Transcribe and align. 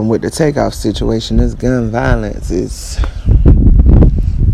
um, 0.00 0.08
with 0.08 0.22
the 0.22 0.30
takeoff 0.30 0.74
situation, 0.74 1.36
this 1.36 1.54
gun 1.54 1.90
violence 1.90 2.50
is 2.50 2.98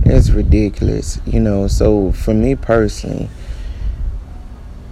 it's 0.04 0.30
ridiculous, 0.30 1.20
you 1.26 1.40
know. 1.40 1.68
So 1.68 2.12
for 2.12 2.34
me 2.34 2.54
personally, 2.54 3.28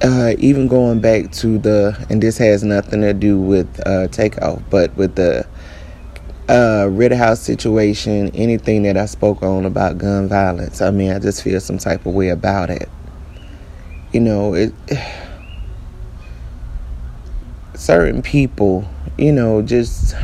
uh, 0.03 0.35
even 0.39 0.69
going 0.69 1.01
back 1.01 1.33
to 1.33 1.59
the, 1.59 2.07
and 2.09 2.23
this 2.23 2.39
has 2.39 2.63
nothing 2.63 3.01
to 3.01 3.13
do 3.13 3.39
with 3.39 3.87
uh, 3.87 4.09
takeoff, 4.09 4.63
but 4.71 4.97
with 4.97 5.17
the 5.17 5.47
uh, 6.49 6.89
Rittenhouse 6.91 7.41
situation, 7.41 8.31
anything 8.35 8.83
that 8.85 8.97
I 8.97 9.07
spoke 9.07 9.43
on 9.43 9.65
about 9.65 9.99
gun 9.99 10.29
violence, 10.29 10.81
I 10.81 10.91
mean, 10.91 11.11
I 11.11 11.19
just 11.19 11.43
feel 11.43 11.61
some 11.61 11.79
type 11.79 12.07
of 12.07 12.15
way 12.15 12.29
about 12.29 12.71
it. 12.71 12.89
You 14.13 14.21
know, 14.21 14.55
it. 14.55 14.73
Certain 17.77 18.23
people, 18.23 18.89
you 19.19 19.33
know, 19.33 19.61
just 19.61 20.15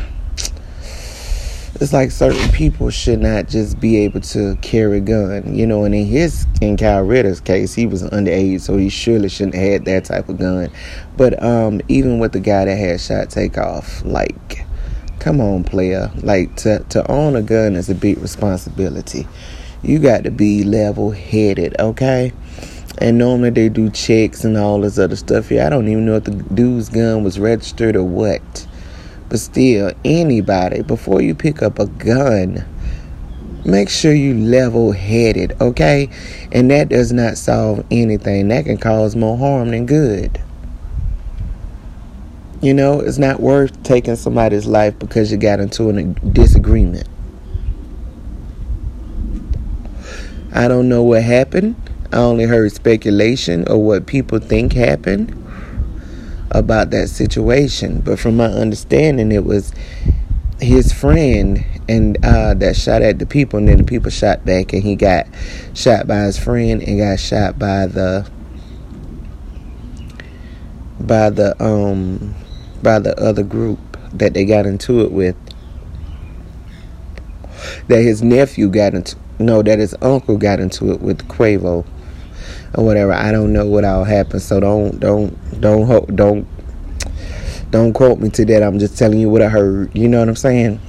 it's 1.80 1.94
like 1.94 2.10
certain 2.10 2.52
people 2.52 2.90
should 2.90 3.20
not 3.20 3.48
just 3.48 3.80
be 3.80 3.96
able 3.96 4.20
to 4.20 4.54
carry 4.56 4.98
a 4.98 5.00
gun, 5.00 5.54
you 5.54 5.66
know. 5.66 5.84
And 5.84 5.94
in 5.94 6.04
his, 6.04 6.46
in 6.60 6.76
Kyle 6.76 7.02
Ritter's 7.02 7.40
case, 7.40 7.74
he 7.74 7.86
was 7.86 8.02
underage, 8.02 8.60
so 8.60 8.76
he 8.76 8.90
surely 8.90 9.30
shouldn't 9.30 9.54
have 9.54 9.64
had 9.64 9.84
that 9.86 10.04
type 10.04 10.28
of 10.28 10.38
gun. 10.38 10.70
But 11.16 11.42
um, 11.42 11.80
even 11.88 12.18
with 12.18 12.32
the 12.32 12.40
guy 12.40 12.66
that 12.66 12.76
had 12.76 13.00
shot 13.00 13.30
takeoff, 13.30 14.04
like, 14.04 14.66
come 15.20 15.40
on, 15.40 15.64
player, 15.64 16.10
like 16.16 16.54
to 16.56 16.80
to 16.90 17.10
own 17.10 17.34
a 17.34 17.42
gun 17.42 17.76
is 17.76 17.88
a 17.88 17.94
big 17.94 18.18
responsibility. 18.18 19.26
You 19.82 19.98
got 19.98 20.24
to 20.24 20.30
be 20.30 20.62
level 20.62 21.10
headed, 21.12 21.74
okay? 21.80 22.34
And 22.98 23.16
normally 23.16 23.48
they 23.48 23.70
do 23.70 23.88
checks 23.88 24.44
and 24.44 24.58
all 24.58 24.82
this 24.82 24.98
other 24.98 25.16
stuff 25.16 25.48
here. 25.48 25.64
I 25.64 25.70
don't 25.70 25.88
even 25.88 26.04
know 26.04 26.16
if 26.16 26.24
the 26.24 26.32
dude's 26.32 26.90
gun 26.90 27.24
was 27.24 27.38
registered 27.38 27.96
or 27.96 28.04
what. 28.04 28.66
But 29.30 29.38
still, 29.38 29.92
anybody, 30.04 30.82
before 30.82 31.22
you 31.22 31.36
pick 31.36 31.62
up 31.62 31.78
a 31.78 31.86
gun, 31.86 32.66
make 33.64 33.88
sure 33.88 34.12
you 34.12 34.34
level 34.34 34.90
headed, 34.90 35.56
okay? 35.60 36.10
And 36.50 36.68
that 36.72 36.88
does 36.88 37.12
not 37.12 37.38
solve 37.38 37.86
anything. 37.92 38.48
That 38.48 38.64
can 38.64 38.76
cause 38.76 39.14
more 39.14 39.38
harm 39.38 39.70
than 39.70 39.86
good. 39.86 40.42
You 42.60 42.74
know, 42.74 42.98
it's 42.98 43.18
not 43.18 43.38
worth 43.38 43.80
taking 43.84 44.16
somebody's 44.16 44.66
life 44.66 44.98
because 44.98 45.30
you 45.30 45.38
got 45.38 45.60
into 45.60 45.88
a 45.90 46.02
disagreement. 46.02 47.08
I 50.52 50.66
don't 50.66 50.88
know 50.88 51.04
what 51.04 51.22
happened. 51.22 51.76
I 52.12 52.16
only 52.16 52.46
heard 52.46 52.72
speculation 52.72 53.68
or 53.68 53.78
what 53.78 54.06
people 54.06 54.40
think 54.40 54.72
happened 54.72 55.36
about 56.50 56.90
that 56.90 57.08
situation. 57.08 58.00
But 58.00 58.18
from 58.18 58.36
my 58.36 58.46
understanding, 58.46 59.32
it 59.32 59.44
was 59.44 59.72
his 60.60 60.92
friend 60.92 61.64
and 61.88 62.24
uh, 62.24 62.54
that 62.54 62.76
shot 62.76 63.02
at 63.02 63.18
the 63.18 63.26
people, 63.26 63.58
and 63.58 63.68
then 63.68 63.78
the 63.78 63.84
people 63.84 64.10
shot 64.10 64.44
back, 64.44 64.72
and 64.72 64.82
he 64.82 64.94
got 64.94 65.26
shot 65.74 66.06
by 66.06 66.20
his 66.20 66.38
friend 66.38 66.82
and 66.82 66.98
got 66.98 67.18
shot 67.18 67.58
by 67.58 67.86
the 67.86 68.30
by 71.00 71.30
the 71.30 71.60
um 71.62 72.34
by 72.82 72.98
the 72.98 73.18
other 73.20 73.42
group 73.42 73.78
that 74.12 74.34
they 74.34 74.44
got 74.44 74.66
into 74.66 75.00
it 75.00 75.10
with. 75.10 75.36
That 77.88 78.02
his 78.02 78.22
nephew 78.22 78.68
got 78.68 78.94
into 78.94 79.16
no, 79.40 79.62
that 79.62 79.78
his 79.78 79.94
uncle 80.02 80.36
got 80.36 80.60
into 80.60 80.92
it 80.92 81.00
with 81.00 81.26
Quavo 81.26 81.86
or 82.74 82.84
whatever. 82.84 83.12
I 83.12 83.32
don't 83.32 83.52
know 83.52 83.66
what 83.66 83.84
all 83.84 84.04
happened, 84.04 84.42
so 84.42 84.60
don't 84.60 85.00
don't 85.00 85.36
don't 85.60 86.16
don't 86.16 86.46
don't 87.70 87.92
quote 87.92 88.18
me 88.18 88.30
to 88.30 88.44
that. 88.46 88.62
I'm 88.62 88.78
just 88.78 88.98
telling 88.98 89.20
you 89.20 89.28
what 89.28 89.42
I 89.42 89.48
heard. 89.48 89.94
You 89.94 90.08
know 90.08 90.18
what 90.18 90.28
I'm 90.28 90.36
saying? 90.36 90.80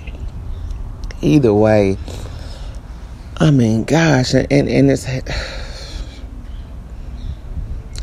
Either 1.21 1.53
way, 1.53 1.97
I 3.37 3.51
mean, 3.51 3.83
gosh, 3.83 4.33
and 4.33 4.51
and 4.51 4.89
it's 4.89 5.07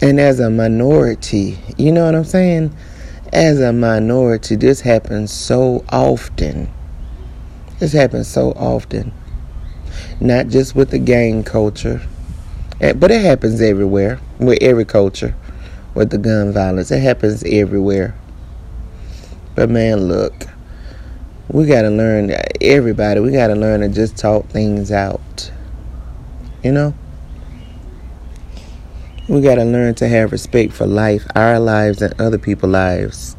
and 0.01 0.21
as 0.21 0.39
a 0.41 0.51
minority, 0.51 1.59
you 1.77 1.91
know 1.91 2.05
what 2.05 2.15
I'm 2.15 2.25
saying? 2.25 2.77
As 3.33 3.61
a 3.61 3.73
minority, 3.73 4.57
this 4.57 4.81
happens 4.81 5.33
so 5.33 5.85
often. 5.89 6.71
This 7.79 7.93
happens 7.93 8.29
so 8.29 8.53
often. 8.53 9.13
Not 10.21 10.49
just 10.49 10.75
with 10.75 10.91
the 10.91 10.99
gang 10.99 11.43
culture 11.45 12.01
but 12.79 13.11
it 13.11 13.23
happens 13.23 13.61
everywhere, 13.61 14.21
with 14.39 14.59
every 14.63 14.85
culture, 14.85 15.35
with 15.99 16.11
the 16.11 16.19
gun 16.19 16.53
violence. 16.53 16.93
It 16.93 17.03
happens 17.03 17.43
everywhere. 17.45 18.15
But 19.57 19.69
man, 19.69 20.07
look, 20.07 20.47
we 21.49 21.67
got 21.67 21.83
to 21.83 21.91
learn, 21.91 22.33
everybody, 22.61 23.19
we 23.19 23.33
got 23.33 23.49
to 23.49 23.57
learn 23.57 23.81
to 23.81 23.89
just 23.89 24.17
talk 24.17 24.47
things 24.47 24.93
out. 24.93 25.51
You 26.63 26.71
know? 26.71 26.95
We 29.29 29.41
got 29.41 29.57
to 29.57 29.65
learn 29.65 29.97
to 29.97 30.07
have 30.07 30.31
respect 30.31 30.73
for 30.73 30.87
life, 30.87 31.27
our 31.35 31.59
lives, 31.59 32.01
and 32.01 32.19
other 32.21 32.39
people's 32.39 32.73
lives 32.73 33.37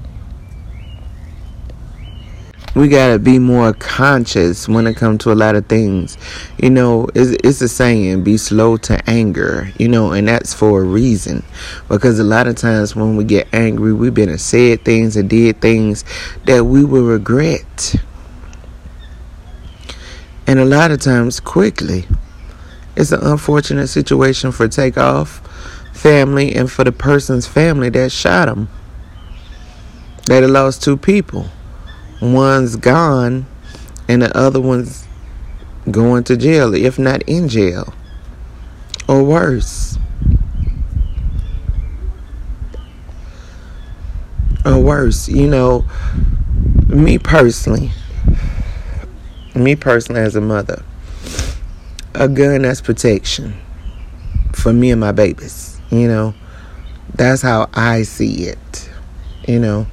we 2.80 2.88
gotta 2.88 3.20
be 3.20 3.40
more 3.40 3.74
conscious 3.74 4.70
when 4.70 4.88
it 4.88 4.96
comes 4.96 5.22
to 5.22 5.34
a 5.34 5.36
lot 5.36 5.54
of 5.54 5.66
things. 5.66 6.18
You 6.58 6.70
know, 6.70 7.10
it's, 7.14 7.32
it's 7.44 7.60
a 7.60 7.68
saying, 7.68 8.24
be 8.24 8.38
slow 8.38 8.78
to 8.78 9.10
anger, 9.10 9.70
you 9.78 9.90
know, 9.90 10.14
and 10.14 10.30
that's 10.30 10.54
for 10.54 10.80
a 10.80 10.86
reason. 10.86 11.44
Because 11.90 12.20
a 12.20 12.24
lot 12.24 12.48
of 12.48 12.56
times 12.56 12.96
when 12.96 13.18
we 13.18 13.26
get 13.26 13.54
angry, 13.54 13.92
we've 13.92 14.14
been 14.14 14.30
and 14.30 14.40
said 14.40 14.86
things 14.86 15.18
and 15.18 15.30
did 15.30 15.60
things 15.60 16.06
that 16.46 16.64
we 16.64 16.86
will 16.86 17.04
regret. 17.04 17.96
And 20.48 20.58
a 20.58 20.66
lot 20.66 20.92
of 20.92 21.02
times 21.02 21.42
quickly. 21.42 22.06
It's 22.96 23.12
an 23.12 23.20
unfortunate 23.24 23.88
situation 23.88 24.54
for 24.54 24.70
takeoff 24.70 25.40
family 25.94 26.56
and 26.56 26.72
for 26.72 26.86
the 26.86 26.94
person's 26.94 27.46
family 27.46 27.90
that 27.90 28.14
shot 28.14 28.48
him. 28.48 28.70
That 30.28 30.50
lost 30.50 30.82
two 30.82 30.96
people 30.96 31.50
one's 32.22 32.76
gone 32.76 33.46
and 34.08 34.22
the 34.22 34.38
other 34.38 34.60
one's 34.60 35.08
going 35.90 36.24
to 36.26 36.38
jail, 36.38 36.74
if 36.74 37.00
not 37.00 37.22
in 37.24 37.48
jail, 37.48 37.94
or 39.08 39.24
worse. 39.24 39.98
Or 44.66 44.80
worse, 44.80 45.30
you 45.30 45.48
know, 45.48 45.86
me 46.88 47.18
personally, 47.18 47.92
me 49.56 49.76
personally 49.76 50.22
as 50.22 50.36
a 50.36 50.42
mother, 50.42 50.84
a 52.14 52.28
gun 52.28 52.64
that's 52.64 52.82
protection 52.82 53.56
for 54.54 54.74
me 54.74 54.92
and 54.92 55.00
my 55.00 55.12
babies, 55.12 55.80
you 55.90 56.08
know, 56.08 56.34
that's 57.16 57.42
how 57.42 57.70
I 57.74 58.04
see 58.04 58.44
it, 58.44 58.90
you 59.48 59.60
know 59.60 59.88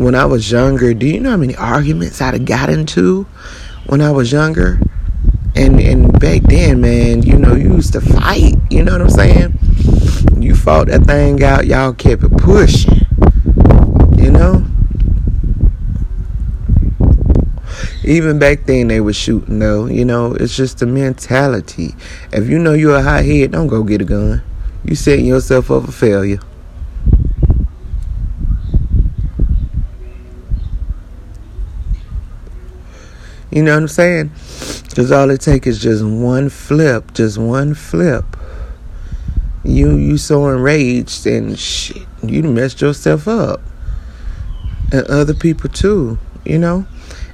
when 0.00 0.14
I 0.14 0.24
was 0.24 0.50
younger, 0.50 0.94
do 0.94 1.06
you 1.06 1.20
know 1.20 1.32
how 1.32 1.36
many 1.36 1.54
arguments 1.56 2.22
I'd 2.22 2.32
have 2.32 2.46
got 2.46 2.70
into 2.70 3.24
when 3.84 4.00
I 4.00 4.10
was 4.10 4.32
younger? 4.32 4.80
And 5.54 5.78
and 5.78 6.18
back 6.18 6.40
then, 6.44 6.80
man, 6.80 7.22
you 7.22 7.36
know, 7.36 7.54
you 7.54 7.74
used 7.74 7.92
to 7.92 8.00
fight. 8.00 8.54
You 8.70 8.82
know 8.82 8.92
what 8.92 9.02
I'm 9.02 9.10
saying? 9.10 9.58
You 10.38 10.54
fought 10.54 10.86
that 10.86 11.04
thing 11.04 11.42
out. 11.44 11.66
Y'all 11.66 11.92
kept 11.92 12.24
it 12.24 12.34
pushing. 12.38 13.06
You 14.16 14.30
know. 14.30 14.64
Even 18.02 18.38
back 18.38 18.64
then, 18.64 18.88
they 18.88 19.02
were 19.02 19.12
shooting 19.12 19.58
though. 19.58 19.84
You 19.84 20.06
know, 20.06 20.32
it's 20.32 20.56
just 20.56 20.80
a 20.80 20.86
mentality. 20.86 21.94
If 22.32 22.48
you 22.48 22.58
know 22.58 22.72
you're 22.72 22.96
a 22.96 23.02
hot 23.02 23.26
head, 23.26 23.50
don't 23.50 23.66
go 23.66 23.82
get 23.82 24.00
a 24.00 24.06
gun. 24.06 24.42
You 24.82 24.94
setting 24.94 25.26
yourself 25.26 25.70
up 25.70 25.84
for 25.84 25.92
failure. 25.92 26.40
You 33.50 33.64
know 33.64 33.74
what 33.74 33.82
I'm 33.82 33.88
saying? 33.88 34.30
Because 34.88 35.10
all 35.10 35.30
it 35.30 35.40
takes 35.40 35.66
is 35.66 35.82
just 35.82 36.04
one 36.04 36.48
flip, 36.48 37.12
just 37.14 37.36
one 37.36 37.74
flip. 37.74 38.24
You 39.64 39.96
you 39.96 40.18
so 40.18 40.48
enraged 40.48 41.26
and 41.26 41.58
shit, 41.58 42.06
you 42.22 42.42
messed 42.44 42.80
yourself 42.80 43.28
up, 43.28 43.60
and 44.92 45.06
other 45.06 45.34
people 45.34 45.68
too. 45.68 46.18
You 46.44 46.58
know, 46.58 46.86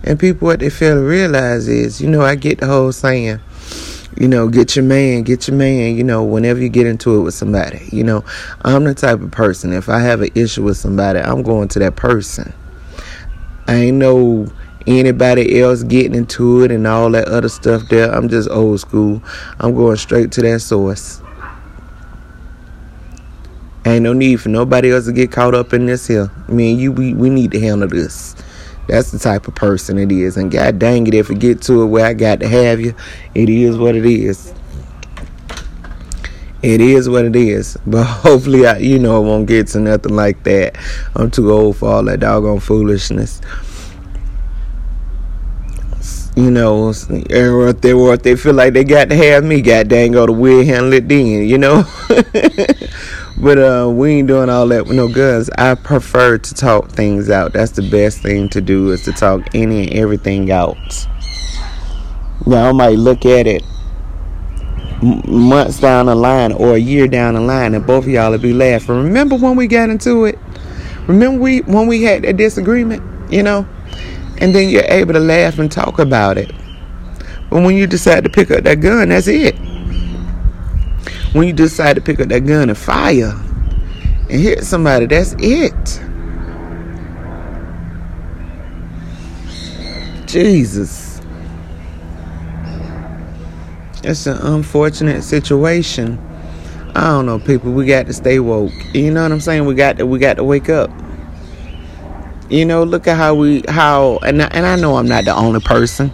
and 0.02 0.18
people 0.18 0.46
what 0.46 0.60
they 0.60 0.70
fail 0.70 0.96
to 0.96 1.02
realize 1.02 1.68
is, 1.68 2.00
you 2.00 2.08
know, 2.08 2.22
I 2.22 2.34
get 2.34 2.58
the 2.58 2.66
whole 2.66 2.92
saying, 2.92 3.40
you 4.18 4.26
know, 4.26 4.48
get 4.48 4.74
your 4.74 4.84
man, 4.84 5.22
get 5.22 5.46
your 5.46 5.56
man. 5.56 5.96
You 5.96 6.02
know, 6.02 6.24
whenever 6.24 6.60
you 6.60 6.68
get 6.68 6.86
into 6.86 7.18
it 7.18 7.22
with 7.22 7.34
somebody, 7.34 7.88
you 7.92 8.02
know, 8.02 8.24
I'm 8.62 8.84
the 8.84 8.94
type 8.94 9.20
of 9.20 9.30
person. 9.30 9.72
If 9.72 9.88
I 9.88 10.00
have 10.00 10.22
an 10.22 10.30
issue 10.34 10.62
with 10.62 10.78
somebody, 10.78 11.20
I'm 11.20 11.42
going 11.42 11.68
to 11.68 11.78
that 11.80 11.94
person. 11.94 12.52
I 13.68 13.74
ain't 13.74 13.98
no 13.98 14.46
anybody 14.86 15.60
else 15.60 15.82
getting 15.82 16.14
into 16.14 16.62
it 16.62 16.70
and 16.70 16.86
all 16.86 17.10
that 17.10 17.28
other 17.28 17.48
stuff 17.48 17.88
there. 17.88 18.10
I'm 18.12 18.28
just 18.28 18.48
old 18.50 18.80
school. 18.80 19.22
I'm 19.58 19.74
going 19.74 19.96
straight 19.96 20.32
to 20.32 20.42
that 20.42 20.60
source. 20.60 21.20
Ain't 23.84 24.02
no 24.02 24.12
need 24.12 24.40
for 24.40 24.48
nobody 24.48 24.92
else 24.92 25.06
to 25.06 25.12
get 25.12 25.30
caught 25.30 25.54
up 25.54 25.72
in 25.72 25.86
this 25.86 26.06
here. 26.06 26.30
I 26.48 26.50
mean, 26.50 26.78
you 26.78 26.90
we, 26.90 27.14
we 27.14 27.30
need 27.30 27.52
to 27.52 27.60
handle 27.60 27.88
this. 27.88 28.34
That's 28.88 29.10
the 29.10 29.18
type 29.18 29.48
of 29.48 29.54
person 29.54 29.98
it 29.98 30.12
is. 30.12 30.36
And 30.36 30.50
God 30.50 30.78
dang 30.78 31.06
it, 31.06 31.14
if 31.14 31.30
it 31.30 31.38
get 31.38 31.62
to 31.62 31.82
it 31.82 31.86
where 31.86 32.06
I 32.06 32.12
got 32.12 32.40
to 32.40 32.48
have 32.48 32.80
you, 32.80 32.94
it 33.34 33.48
is 33.48 33.76
what 33.78 33.94
it 33.94 34.06
is. 34.06 34.52
It 36.62 36.80
is 36.80 37.08
what 37.08 37.24
it 37.24 37.36
is. 37.36 37.76
But 37.86 38.04
hopefully, 38.04 38.66
I, 38.66 38.78
you 38.78 38.98
know, 38.98 39.22
it 39.22 39.26
won't 39.26 39.46
get 39.46 39.68
to 39.68 39.80
nothing 39.80 40.16
like 40.16 40.42
that. 40.44 40.76
I'm 41.14 41.30
too 41.30 41.52
old 41.52 41.76
for 41.76 41.88
all 41.88 42.04
that 42.04 42.20
doggone 42.20 42.60
foolishness. 42.60 43.40
You 46.36 46.50
know, 46.50 46.84
or 46.84 46.90
if 46.90 47.80
they, 47.80 47.92
or 47.94 48.12
if 48.14 48.22
they 48.22 48.36
feel 48.36 48.52
like 48.52 48.74
they 48.74 48.84
got 48.84 49.08
to 49.08 49.16
have 49.16 49.42
me, 49.42 49.62
god 49.62 49.88
dang, 49.88 50.12
go 50.12 50.26
to 50.26 50.32
will 50.32 50.64
handle 50.64 50.92
it 50.92 51.08
then, 51.08 51.48
you 51.48 51.56
know? 51.56 51.84
But 53.38 53.58
uh, 53.58 53.90
we 53.90 54.12
ain't 54.12 54.28
doing 54.28 54.48
all 54.48 54.66
that 54.68 54.86
with 54.86 54.96
no 54.96 55.08
guns. 55.08 55.50
I 55.58 55.74
prefer 55.74 56.38
to 56.38 56.54
talk 56.54 56.88
things 56.88 57.28
out. 57.28 57.52
That's 57.52 57.72
the 57.72 57.88
best 57.88 58.20
thing 58.20 58.48
to 58.50 58.62
do 58.62 58.90
is 58.92 59.02
to 59.04 59.12
talk 59.12 59.54
any 59.54 59.86
and 59.86 59.92
everything 59.92 60.50
out. 60.50 60.78
Y'all 62.46 62.72
might 62.72 62.98
look 62.98 63.26
at 63.26 63.46
it 63.46 63.62
months 65.02 65.80
down 65.80 66.06
the 66.06 66.14
line 66.14 66.52
or 66.52 66.74
a 66.74 66.78
year 66.78 67.06
down 67.06 67.34
the 67.34 67.40
line, 67.40 67.74
and 67.74 67.86
both 67.86 68.04
of 68.04 68.10
y'all 68.10 68.30
will 68.30 68.38
be 68.38 68.54
laughing. 68.54 68.96
Remember 68.96 69.36
when 69.36 69.54
we 69.54 69.66
got 69.66 69.90
into 69.90 70.24
it? 70.24 70.38
Remember 71.06 71.38
we 71.40 71.60
when 71.60 71.86
we 71.86 72.02
had 72.02 72.22
that 72.22 72.38
disagreement, 72.38 73.02
you 73.30 73.42
know? 73.42 73.66
And 74.38 74.54
then 74.54 74.68
you're 74.68 74.84
able 74.84 75.14
to 75.14 75.20
laugh 75.20 75.58
and 75.58 75.70
talk 75.70 75.98
about 75.98 76.38
it. 76.38 76.52
But 77.50 77.62
when 77.62 77.76
you 77.76 77.86
decide 77.86 78.24
to 78.24 78.30
pick 78.30 78.50
up 78.50 78.64
that 78.64 78.80
gun, 78.80 79.10
that's 79.10 79.28
it 79.28 79.56
when 81.36 81.46
you 81.46 81.52
decide 81.52 81.96
to 81.96 82.00
pick 82.00 82.18
up 82.18 82.28
that 82.28 82.46
gun 82.46 82.70
and 82.70 82.78
fire 82.78 83.34
and 84.30 84.40
hit 84.40 84.64
somebody, 84.64 85.04
that's 85.04 85.34
it. 85.38 86.00
Jesus. 90.26 91.20
It's 94.02 94.26
an 94.26 94.38
unfortunate 94.38 95.22
situation. 95.22 96.18
I 96.94 97.02
don't 97.02 97.26
know, 97.26 97.38
people. 97.38 97.72
We 97.72 97.84
got 97.84 98.06
to 98.06 98.14
stay 98.14 98.38
woke. 98.38 98.72
You 98.94 99.10
know 99.10 99.22
what 99.22 99.32
I'm 99.32 99.40
saying? 99.40 99.66
We 99.66 99.74
got 99.74 99.98
to 99.98 100.06
we 100.06 100.18
got 100.18 100.38
to 100.38 100.44
wake 100.44 100.70
up. 100.70 100.90
You 102.48 102.64
know, 102.64 102.84
look 102.84 103.08
at 103.08 103.16
how 103.16 103.34
we 103.34 103.62
how 103.68 104.18
and 104.18 104.40
I, 104.40 104.46
and 104.46 104.64
I 104.64 104.76
know 104.76 104.96
I'm 104.96 105.08
not 105.08 105.24
the 105.24 105.34
only 105.34 105.60
person. 105.60 106.10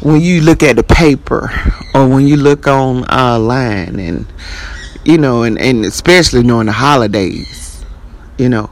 When 0.00 0.20
you 0.20 0.40
look 0.40 0.62
at 0.62 0.76
the 0.76 0.82
paper 0.82 1.50
or 1.94 2.08
when 2.08 2.26
you 2.26 2.36
look 2.36 2.66
on 2.66 3.04
online 3.04 4.00
and 4.00 4.26
you 5.04 5.18
know 5.18 5.42
and, 5.42 5.58
and 5.58 5.84
especially 5.84 6.42
during 6.42 6.66
the 6.66 6.72
holidays 6.72 7.84
you 8.38 8.48
know 8.48 8.70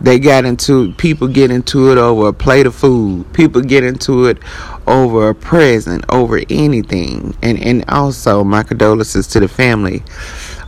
they 0.00 0.18
got 0.18 0.44
into 0.44 0.92
people 0.94 1.28
get 1.28 1.50
into 1.52 1.92
it 1.92 1.98
over 1.98 2.28
a 2.28 2.32
plate 2.32 2.66
of 2.66 2.74
food. 2.74 3.32
People 3.32 3.60
get 3.60 3.84
into 3.84 4.24
it 4.24 4.38
over 4.86 5.28
a 5.28 5.34
present 5.34 6.04
over 6.08 6.40
anything. 6.50 7.36
And 7.42 7.62
and 7.62 7.84
also 7.88 8.42
my 8.42 8.62
condolences 8.64 9.28
to 9.28 9.40
the 9.40 9.48
family. 9.48 10.02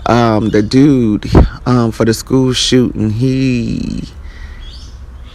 Um, 0.06 0.50
the 0.50 0.62
dude 0.62 1.24
um, 1.66 1.90
for 1.90 2.04
the 2.04 2.12
school 2.12 2.52
shooting 2.52 3.10
he 3.10 4.04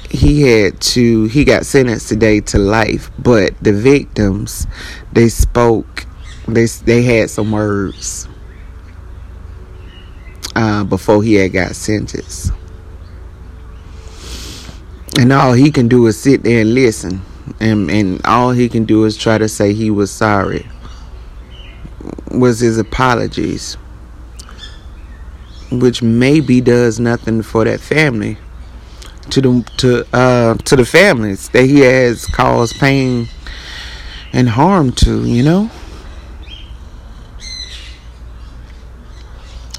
he 0.09 0.41
had 0.41 0.79
to 0.81 1.25
he 1.25 1.43
got 1.43 1.65
sentenced 1.65 2.09
today 2.09 2.39
to 2.39 2.57
life 2.57 3.11
but 3.19 3.53
the 3.61 3.71
victims 3.71 4.65
they 5.13 5.29
spoke 5.29 6.05
they 6.47 6.65
they 6.65 7.03
had 7.03 7.29
some 7.29 7.51
words 7.51 8.27
uh, 10.55 10.83
before 10.83 11.23
he 11.23 11.35
had 11.35 11.53
got 11.53 11.75
sentenced. 11.75 12.51
And 15.19 15.31
all 15.31 15.53
he 15.53 15.71
can 15.71 15.87
do 15.87 16.05
is 16.07 16.19
sit 16.19 16.43
there 16.43 16.61
and 16.61 16.73
listen 16.73 17.21
and 17.59 17.89
and 17.89 18.21
all 18.25 18.51
he 18.51 18.69
can 18.69 18.85
do 18.85 19.05
is 19.05 19.17
try 19.17 19.37
to 19.37 19.47
say 19.47 19.73
he 19.73 19.89
was 19.89 20.11
sorry. 20.11 20.67
Was 22.31 22.59
his 22.59 22.77
apologies 22.77 23.75
which 25.71 26.01
maybe 26.01 26.61
does 26.61 26.99
nothing 26.99 27.41
for 27.41 27.63
that 27.63 27.79
family 27.79 28.37
to 29.29 29.41
the 29.41 29.71
to 29.77 30.05
uh 30.15 30.55
to 30.55 30.75
the 30.75 30.85
families 30.85 31.49
that 31.49 31.63
he 31.63 31.79
has 31.81 32.25
caused 32.25 32.79
pain 32.79 33.27
and 34.31 34.49
harm 34.49 34.91
to, 34.91 35.25
you 35.25 35.43
know? 35.43 35.69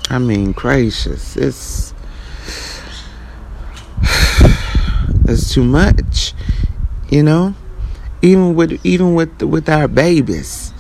I 0.09 0.19
mean, 0.19 0.53
gracious, 0.53 1.37
it's 1.37 1.95
it's 5.29 5.55
too 5.55 5.63
much, 5.63 6.35
you 7.09 7.23
know. 7.23 7.55
Even 8.23 8.55
with 8.55 8.81
even 8.85 9.15
with 9.15 9.41
with 9.43 9.69
our 9.69 9.87
babies, 9.87 10.73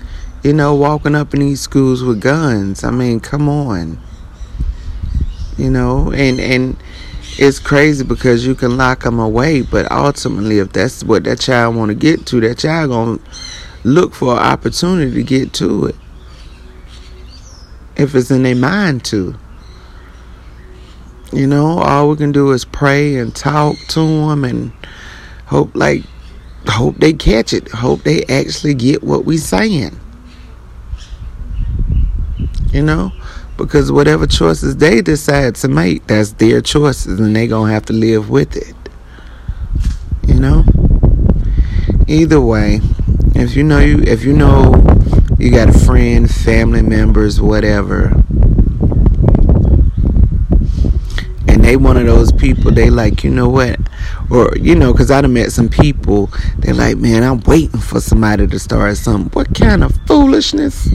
you 0.42 0.52
know, 0.52 0.74
walking 0.74 1.14
up 1.14 1.32
in 1.32 1.40
these 1.40 1.60
schools 1.60 2.02
with 2.02 2.20
guns. 2.20 2.82
I 2.82 2.90
mean, 2.90 3.20
come 3.20 3.48
on, 3.48 4.00
you 5.56 5.70
know, 5.70 6.10
and 6.12 6.40
and 6.40 6.76
it's 7.38 7.58
crazy 7.58 8.04
because 8.04 8.46
you 8.46 8.54
can 8.54 8.76
lock 8.76 9.04
them 9.04 9.18
away, 9.18 9.62
but 9.62 9.90
ultimately, 9.90 10.58
if 10.58 10.72
that's 10.72 11.04
what 11.04 11.24
that 11.24 11.40
child 11.40 11.76
want 11.76 11.90
to 11.90 11.94
get 11.94 12.26
to, 12.26 12.40
that 12.40 12.58
child 12.58 12.90
gonna 12.90 13.18
look 13.84 14.14
for 14.14 14.34
an 14.34 14.40
opportunity 14.40 15.12
to 15.14 15.22
get 15.22 15.52
to 15.54 15.86
it. 15.86 15.96
If 17.96 18.14
it's 18.14 18.30
in 18.30 18.42
their 18.42 18.56
mind 18.56 19.04
to, 19.06 19.36
you 21.32 21.46
know, 21.46 21.78
all 21.78 22.10
we 22.10 22.16
can 22.16 22.32
do 22.32 22.50
is 22.52 22.64
pray 22.64 23.16
and 23.16 23.34
talk 23.34 23.76
to 23.88 24.00
them 24.00 24.44
and 24.44 24.72
hope, 25.46 25.74
like, 25.74 26.02
hope 26.66 26.96
they 26.96 27.12
catch 27.12 27.52
it. 27.52 27.68
Hope 27.68 28.02
they 28.02 28.24
actually 28.24 28.74
get 28.74 29.02
what 29.02 29.24
we 29.24 29.36
saying. 29.36 29.98
You 32.72 32.82
know 32.82 33.12
because 33.60 33.92
whatever 33.92 34.26
choices 34.26 34.76
they 34.76 35.00
decide 35.02 35.54
to 35.56 35.68
make, 35.68 36.06
that's 36.06 36.32
their 36.32 36.60
choices, 36.60 37.20
and 37.20 37.34
they 37.34 37.46
gonna 37.46 37.72
have 37.72 37.84
to 37.86 37.92
live 37.92 38.30
with 38.30 38.56
it. 38.56 38.74
You 40.26 40.40
know. 40.40 40.64
Either 42.08 42.40
way, 42.40 42.80
if 43.36 43.54
you 43.54 43.62
know 43.62 43.78
you, 43.78 44.00
if 44.02 44.24
you 44.24 44.32
know 44.32 44.74
you 45.38 45.50
got 45.50 45.68
a 45.68 45.78
friend, 45.78 46.28
family 46.28 46.82
members, 46.82 47.40
whatever, 47.40 48.06
and 51.46 51.64
they 51.64 51.76
one 51.76 51.96
of 51.96 52.06
those 52.06 52.32
people, 52.32 52.72
they 52.72 52.90
like, 52.90 53.22
you 53.22 53.30
know 53.30 53.48
what, 53.48 53.78
or 54.28 54.52
you 54.56 54.74
know, 54.74 54.92
because 54.92 55.10
I've 55.10 55.30
met 55.30 55.52
some 55.52 55.68
people, 55.68 56.30
they're 56.58 56.74
like, 56.74 56.96
man, 56.96 57.22
I'm 57.22 57.40
waiting 57.40 57.80
for 57.80 58.00
somebody 58.00 58.46
to 58.48 58.58
start 58.58 58.96
something. 58.96 59.30
What 59.32 59.54
kind 59.54 59.84
of 59.84 59.94
foolishness? 60.06 60.88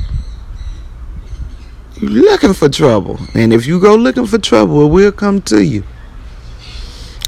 You're 2.02 2.12
looking 2.12 2.54
for 2.54 2.68
trouble. 2.68 3.18
And 3.34 3.54
if 3.54 3.66
you 3.66 3.80
go 3.80 3.96
looking 3.96 4.26
for 4.26 4.38
trouble, 4.38 4.86
it 4.86 4.90
will 4.90 5.12
come 5.12 5.42
to 5.44 5.64
you. 5.64 5.84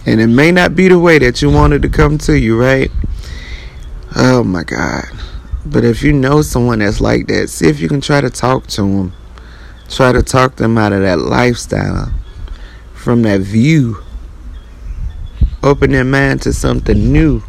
And 0.06 0.20
it 0.20 0.28
may 0.28 0.52
not 0.52 0.76
be 0.76 0.88
the 0.90 1.00
way 1.00 1.20
that 1.20 1.42
you 1.42 1.50
wanted 1.50 1.82
to 1.84 1.90
come 1.90 2.18
to 2.20 2.38
you, 2.38 2.60
right? 2.60 2.92
Oh 4.16 4.44
my 4.44 4.64
God. 4.64 5.06
But 5.66 5.84
if 5.84 6.02
you 6.04 6.14
know 6.14 6.42
someone 6.42 6.80
that's 6.80 7.02
like 7.02 7.28
that, 7.28 7.50
see 7.50 7.68
if 7.68 7.80
you 7.80 7.88
can 7.88 8.02
try 8.02 8.22
to 8.22 8.30
talk 8.30 8.68
to 8.68 8.82
them. 8.82 9.14
Try 9.90 10.12
to 10.12 10.22
talk 10.22 10.58
them 10.58 10.78
out 10.78 10.92
of 10.92 11.02
that 11.02 11.20
lifestyle, 11.20 12.12
from 12.94 13.22
that 13.22 13.42
view. 13.42 14.04
Open 15.64 15.92
their 15.92 16.04
mind 16.04 16.42
to 16.44 16.54
something 16.54 17.12
new. 17.12 17.42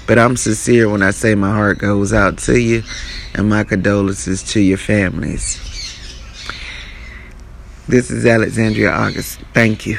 But 0.06 0.18
i'm 0.18 0.36
sincere 0.36 0.90
when 0.90 1.02
i 1.02 1.10
say 1.10 1.34
my 1.34 1.50
heart 1.50 1.78
goes 1.78 2.12
out 2.12 2.38
to 2.40 2.60
you 2.60 2.82
and 3.34 3.48
my 3.48 3.64
condolences 3.64 4.42
to 4.52 4.60
your 4.60 4.78
families. 4.78 5.60
This 7.88 8.10
is 8.10 8.26
alexandria 8.26 8.90
august. 8.90 9.40
Thank 9.52 9.86
you 9.86 9.98